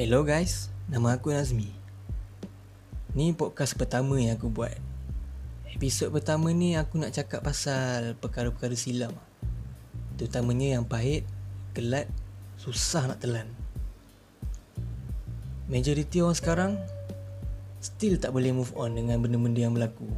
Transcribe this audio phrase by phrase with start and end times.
[0.00, 1.68] Hello guys, nama aku Nazmi.
[3.12, 4.72] Ni podcast pertama yang aku buat.
[5.76, 9.12] Episod pertama ni aku nak cakap pasal perkara-perkara silam.
[10.16, 11.28] Terutamanya yang pahit,
[11.76, 12.08] gelat,
[12.56, 13.44] susah nak telan.
[15.68, 16.72] Majoriti orang sekarang
[17.84, 20.08] still tak boleh move on dengan benda-benda yang berlaku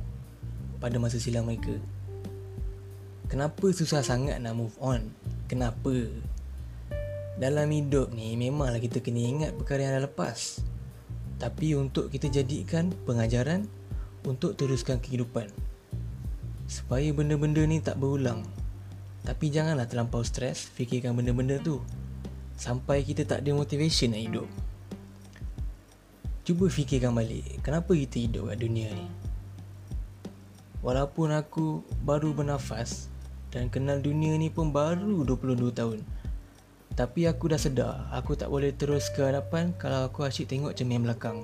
[0.78, 1.74] pada masa silam mereka.
[3.26, 5.10] Kenapa susah sangat nak move on?
[5.50, 6.06] Kenapa?
[7.42, 10.62] Dalam hidup ni memanglah kita kena ingat perkara yang dah lepas.
[11.42, 13.66] Tapi untuk kita jadikan pengajaran
[14.22, 15.50] untuk teruskan kehidupan.
[16.70, 18.46] Supaya benda-benda ni tak berulang.
[19.26, 21.82] Tapi janganlah terlampau stres fikirkan benda-benda tu.
[22.54, 24.48] Sampai kita tak ada motivation nak hidup.
[26.46, 29.10] Cuba fikirkan balik, kenapa kita hidup kat dunia ni?
[30.78, 33.10] Walaupun aku baru bernafas
[33.50, 36.21] dan kenal dunia ni pun baru 22 tahun.
[36.92, 41.00] Tapi aku dah sedar Aku tak boleh terus ke hadapan Kalau aku asyik tengok cermin
[41.00, 41.40] belakang.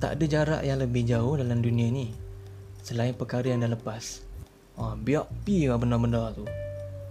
[0.00, 2.12] Tak ada jarak yang lebih jauh dalam dunia ni
[2.84, 4.24] Selain perkara yang dah lepas.
[4.80, 6.48] Ha, Biar pi lah benda-benda tu.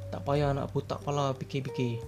[0.10, 2.02] Tak payah nak putak pala fikir-fikir.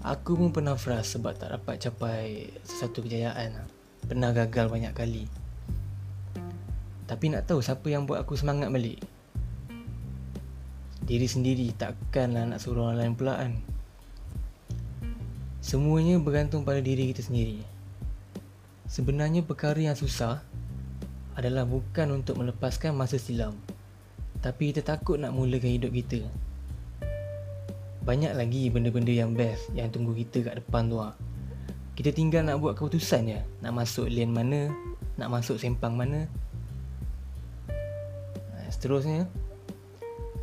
[0.00, 3.68] Aku pun pernah frust sebab tak dapat capai sesuatu kejayaan.
[4.08, 5.28] Pernah gagal banyak kali.
[7.04, 9.15] Tapi nak tahu siapa yang buat aku semangat balik
[11.06, 13.54] diri sendiri takkanlah nak suruh orang lain pula kan?
[15.62, 17.62] Semuanya bergantung pada diri kita sendiri.
[18.90, 20.42] Sebenarnya perkara yang susah
[21.38, 23.54] adalah bukan untuk melepaskan masa silam
[24.46, 26.22] tapi kita takut nak mulakan hidup kita.
[28.06, 31.18] Banyak lagi benda-benda yang best yang tunggu kita kat depan tu lah.
[31.98, 34.68] Kita tinggal nak buat keputusan je Nak masuk lane mana
[35.16, 36.28] Nak masuk sempang mana.
[38.68, 39.24] Seterusnya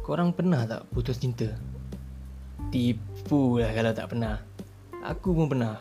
[0.04, 1.48] Korang pernah tak putus cinta?
[2.68, 4.36] Tipu lah kalau tak pernah.
[5.00, 5.80] Aku pun pernah.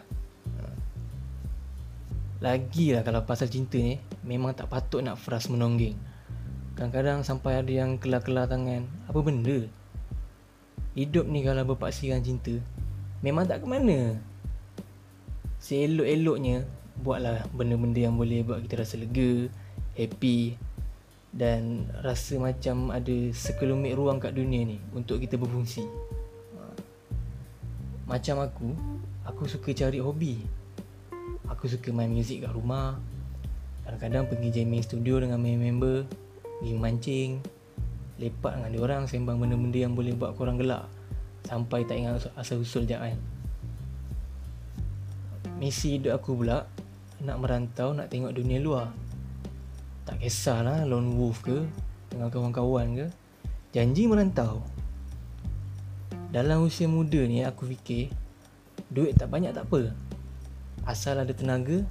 [2.38, 5.98] Lagilah kalau pasal cinta ni Memang tak patut nak frust menonggeng.
[6.78, 8.86] Kadang-kadang sampai ada yang kelar-kelar tangan.
[9.11, 9.66] Apa benda?
[10.94, 12.62] Hidup ni kalau berpaksikan cinta
[13.27, 14.22] Memang tak ke mana?
[15.58, 16.62] Seelok-eloknya
[17.02, 19.50] Buatlah benda-benda yang boleh buat kita rasa lega
[19.98, 20.55] Happy
[21.32, 25.88] dan rasa macam ada sekelumit ruang kat dunia ni untuk kita berfungsi.
[28.04, 28.76] Macam aku,
[29.24, 30.44] aku suka cari hobi.
[31.48, 33.00] Aku suka main muzik kat rumah.
[33.88, 36.04] Kadang-kadang pergi jamming studio dengan member,
[36.60, 37.30] pergi mancing,
[38.20, 40.86] lepak dengan orang sembang benda-benda yang boleh buat korang gelak
[41.48, 43.18] sampai tak ingat asal usul je kan.
[45.58, 46.66] Misi hidup aku pula
[47.22, 48.90] nak merantau, nak tengok dunia luar.
[50.02, 51.63] Tak kisahlah lone wolf ke
[52.11, 53.07] Dengan kawan-kawan ke.
[53.70, 54.67] Janji merantau
[56.35, 58.11] Dalam usia muda ni aku fikir
[58.91, 59.95] Duit tak banyak tak apa.
[60.83, 61.86] Asal ada tenaga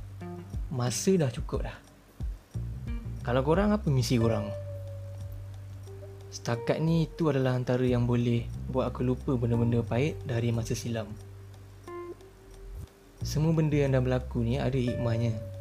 [0.71, 1.77] Masa dah cukup dah.
[3.23, 4.47] Kalau korang apa misi korang?
[6.31, 11.07] Setakat ni itu adalah antara yang boleh Buat aku lupa benda-benda pahit dari masa silam.
[13.23, 15.60] Semua benda yang dah berlaku ni ada hikmahnya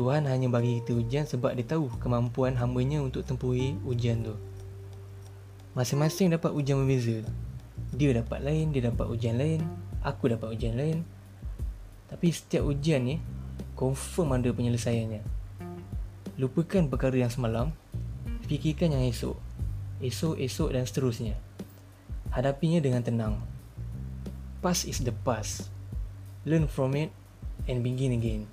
[0.00, 4.32] Tuhan hanya bagi kita ujian sebab dia tahu kemampuan hambanya untuk tempuhi ujian tu.
[5.76, 7.20] Masing-masing dapat ujian berbeza.
[7.92, 9.60] Dia dapat lain, dia dapat ujian lain,
[10.00, 11.04] aku dapat ujian lain.
[12.08, 13.20] Tapi setiap ujian ni
[13.76, 15.20] confirm ada penyelesaiannya.
[16.40, 17.68] Lupakan perkara yang semalam,
[18.48, 19.36] fikirkan yang esok.
[20.00, 21.36] Esok, esok dan seterusnya.
[22.32, 23.36] Hadapinya dengan tenang.
[24.64, 25.68] Past is the past.
[26.48, 27.12] Learn from it
[27.68, 28.48] and begin again.